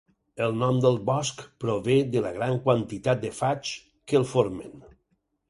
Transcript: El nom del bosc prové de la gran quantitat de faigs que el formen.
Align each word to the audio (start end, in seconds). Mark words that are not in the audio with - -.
El 0.43 0.53
nom 0.61 0.77
del 0.85 0.95
bosc 1.09 1.43
prové 1.63 1.97
de 2.15 2.23
la 2.27 2.31
gran 2.39 2.57
quantitat 2.65 3.23
de 3.27 3.33
faigs 3.43 3.77
que 4.09 4.21
el 4.23 4.27
formen. 4.35 4.77